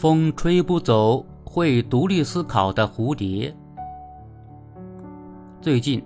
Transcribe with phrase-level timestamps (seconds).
[0.00, 3.52] 风吹不走会独立思考的蝴蝶。
[5.60, 6.00] 最近，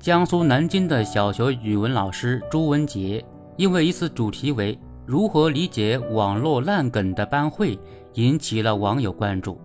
[0.00, 3.24] 江苏南京的小学语文老师朱文杰，
[3.56, 7.78] 因为一次主题为“如何理解网络烂梗”的班会，
[8.14, 9.60] 引起了网友关注。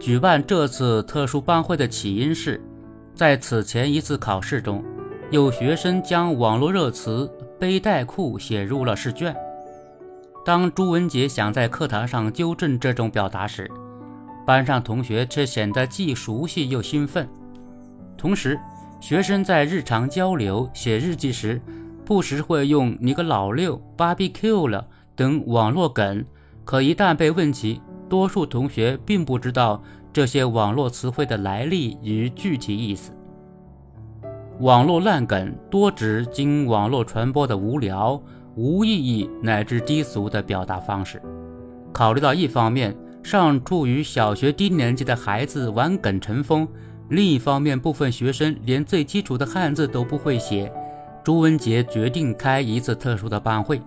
[0.00, 2.60] 举办这次特殊班会的起因是，
[3.14, 4.82] 在此前一次考试中，
[5.30, 7.30] 有学生将网络热词
[7.60, 9.32] “背带裤”写入了试卷。
[10.48, 13.70] 当朱文杰想在课堂上纠正这种表达时，
[14.46, 17.28] 班上同学却显得既熟悉又兴奋。
[18.16, 18.58] 同时，
[18.98, 21.60] 学生在日常交流、写日记时，
[22.02, 26.24] 不时会用“你个老六”“芭比 Q 了”等网络梗。
[26.64, 29.82] 可一旦被问起，多数同学并不知道
[30.14, 33.12] 这些网络词汇的来历与具体意思。
[34.60, 38.18] 网络烂梗多指经网络传播的无聊。
[38.58, 41.22] 无意义乃至低俗的表达方式。
[41.92, 46.66] 考虑到一方面尚处于小学低年级的孩子玩梗成风，
[47.08, 50.72] 另一方面部分学生连最基础的汉字都不会写，
[51.22, 53.80] 朱文杰决定开一次特殊的班会。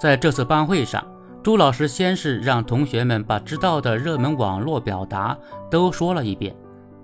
[0.00, 1.04] 在这次班会上，
[1.42, 5.36] 朱老师先是让同学们把知道的热门网络表达
[5.70, 6.54] 都说了一遍，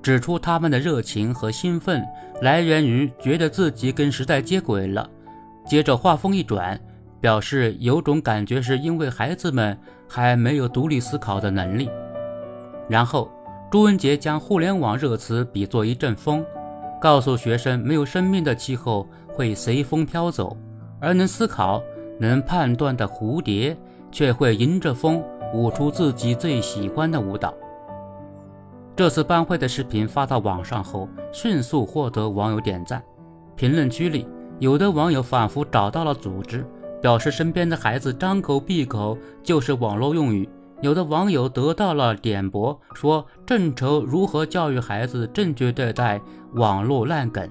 [0.02, 2.02] 指出他们的热情和兴奋
[2.40, 5.06] 来源于觉得自己跟时代接轨了。
[5.68, 6.80] 接着话锋一转，
[7.20, 11.90] 表示有种感觉是因为孩子们还没有独立思考的能力。
[12.88, 13.30] 然后，
[13.70, 16.42] 朱文杰将互联网热词比作一阵风，
[16.98, 20.56] 告诉学生没有生命的气候会随风飘走，
[20.98, 21.82] 而能思考、
[22.18, 23.76] 能判断的蝴蝶
[24.10, 25.22] 却会迎着风
[25.52, 27.52] 舞出自己最喜欢的舞蹈。
[28.96, 33.02] 这次班会的视频发到网上后，迅速获得网友点赞，
[33.54, 34.26] 评论区里。
[34.60, 36.66] 有的网友仿佛找到了组织，
[37.00, 40.48] 表示身边的孩子张口闭口就是网络用语；
[40.82, 46.20] 有的网友得到了点拨，说正愁如何教育孩子正确对待
[46.54, 47.48] 网络烂梗。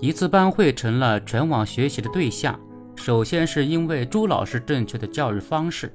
[0.00, 2.58] 一次班会成了全网学习的对象，
[2.96, 5.94] 首先是因为朱老师正确的教育方式，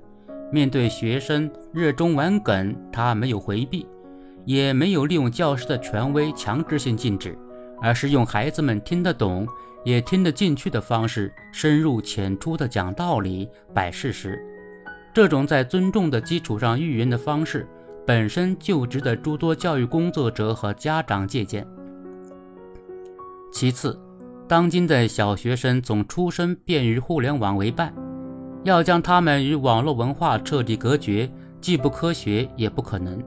[0.49, 3.85] 面对学生热衷玩梗，他没有回避，
[4.45, 7.37] 也没有利用教师的权威强制性禁止。
[7.81, 9.47] 而是用孩子们听得懂、
[9.83, 14.39] 也听得进去的方式，深入浅出地讲道理、摆事实。
[15.13, 17.67] 这种在尊重的基础上育人的方式，
[18.05, 21.65] 本身就值得诸多教育工作者和家长借鉴。
[23.51, 23.99] 其次，
[24.47, 27.93] 当今的小学生从出生便与互联网为伴，
[28.63, 33.21] 要将他们与网络文化彻底隔绝，既不科学也不可能。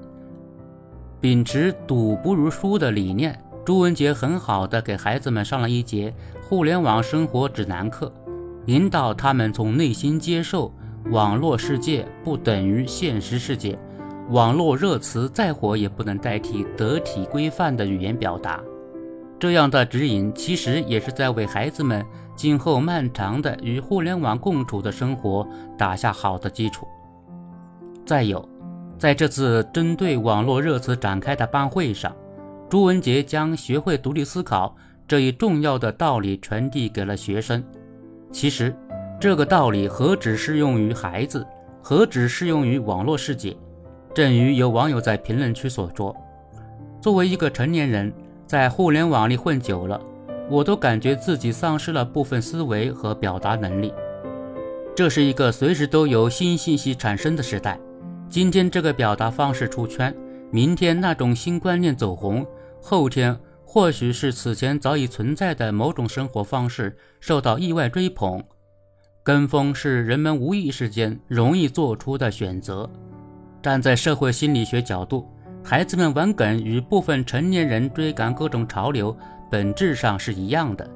[1.20, 3.36] 秉持“赌不如输”的理念。
[3.62, 6.12] 朱文杰很好的给孩子们上了一节
[6.42, 8.12] 互联网生活指南课，
[8.66, 10.72] 引导他们从内心接受
[11.10, 13.78] 网络世界不等于现实世界，
[14.30, 18.60] 网络热词再火也不能代替得体规范的语言表达。
[19.38, 22.04] 这样的指引其实也是在为孩子们
[22.34, 25.46] 今后漫长的与互联网共处的生活
[25.76, 26.88] 打下好的基础。
[28.06, 28.46] 再有，
[28.98, 32.14] 在这次针对网络热词展开的班会上。
[32.70, 34.76] 朱文杰将学会独立思考
[35.08, 37.60] 这一重要的道理传递给了学生。
[38.30, 38.72] 其实，
[39.20, 41.44] 这个道理何止适用于孩子，
[41.82, 43.56] 何止适用于网络世界？
[44.14, 46.14] 正如有网友在评论区所说
[47.02, 48.12] ：“作为一个成年人，
[48.46, 50.00] 在互联网里混久了，
[50.48, 53.92] 我都感觉自己丧失了部分思维和表达能力。
[54.94, 57.80] 这是一个随时都有新信息产生的时代。
[58.28, 60.14] 今天这个表达方式出圈，
[60.52, 62.46] 明天那种新观念走红。”
[62.80, 68.42] 后天或许是此前早已存在的某种生活方式受到意外追捧，
[69.22, 72.90] 跟风是人们无意识间容易做出的选择。
[73.62, 75.28] 站在社会心理学角度，
[75.62, 79.16] 孩子们玩梗与部分成年人追赶各种潮流
[79.50, 80.90] 本质上是一样的，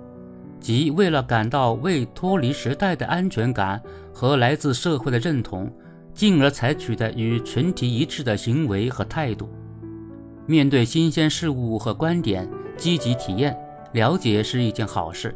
[0.58, 3.80] 即为了感到未脱离时代的安全感
[4.12, 5.70] 和来自社会的认同，
[6.14, 9.48] 进而采取的与群体一致的行为和态度。
[10.46, 13.56] 面对新鲜事物和观点，积极体验、
[13.92, 15.34] 了解是一件好事，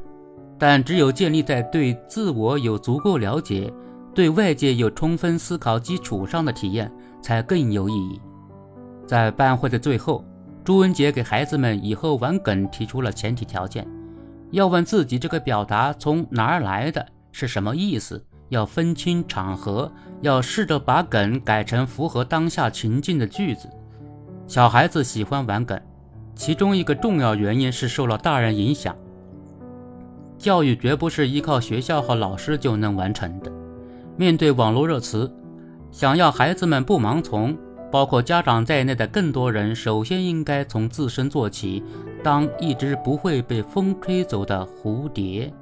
[0.59, 3.73] 但只有建立在对自我有足够了解、
[4.15, 8.21] 对外界有充分思考基础上的体验，才更有意义。
[9.07, 10.23] 在班会的最后，
[10.63, 13.87] 朱文杰给孩子们以后玩梗提出了前提条件：
[14.51, 18.19] 要问自己这个表达从哪儿来的，是什么意思；
[18.51, 19.91] 要分清场合；
[20.21, 23.67] 要试着把梗改成符合当下情境的句子。
[24.49, 25.79] 小孩子喜欢玩梗，
[26.35, 28.97] 其中一个重要原因是受了大人影响。
[30.39, 33.53] 教育绝不是依靠学校和老师就能完成的。
[34.17, 35.31] 面对网络热词，
[35.91, 37.55] 想要孩子们不盲从，
[37.93, 41.85] 包括家长在内的更多人，首先应该从自身做起，
[42.25, 45.53] 当一只不会被风吹走的蝴蝶。